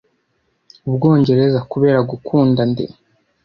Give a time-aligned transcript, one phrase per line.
[0.87, 2.85] Ubwongereza, kubera gukunda nde